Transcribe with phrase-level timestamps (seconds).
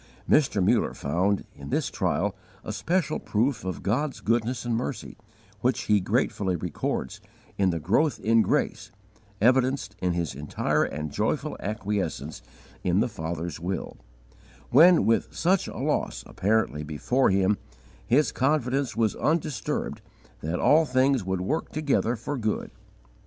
[0.27, 0.65] Mr.
[0.65, 5.15] Muller found, in this trial, a special proof of God's goodness and mercy,
[5.59, 7.21] which he gratefully records,
[7.55, 8.89] in the growth in grace,
[9.39, 12.41] evidenced in his entire and joyful acquiescence
[12.83, 13.95] in the Father's will,
[14.71, 17.59] when, with such a loss apparently before him,
[18.03, 20.01] his confidence was undisturbed
[20.39, 22.71] that all things would work together for good.